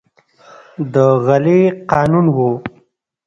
د 0.93 0.95
غلې 1.25 1.61
قانون 1.91 2.25
و. 2.35 2.37